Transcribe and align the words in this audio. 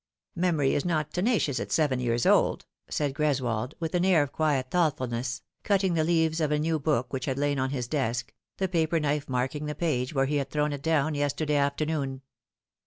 Memory 0.35 0.73
is 0.73 0.83
not 0.83 1.13
tenacious 1.13 1.59
at 1.59 1.71
seven 1.71 1.99
years 1.99 2.25
old," 2.25 2.65
said 2.89 3.13
Greswold, 3.13 3.75
with 3.79 3.93
an 3.93 4.03
air 4.03 4.23
of 4.23 4.31
quiet 4.31 4.71
thoughtfulness, 4.71 5.43
cutting 5.61 5.93
the 5.93 6.03
leaves 6.03 6.41
of 6.41 6.51
a 6.51 6.57
new 6.57 6.79
book 6.79 7.13
which 7.13 7.25
had 7.25 7.37
lain 7.37 7.59
on 7.59 7.69
his 7.69 7.87
desk, 7.87 8.33
the 8.57 8.67
paper 8.67 8.99
knife 8.99 9.29
marking 9.29 9.67
the 9.67 9.75
page 9.75 10.11
where 10.11 10.25
he 10.25 10.37
had 10.37 10.49
thrown 10.49 10.73
it 10.73 10.81
down 10.81 11.13
yesterday 11.13 11.55
afternoon. 11.57 12.23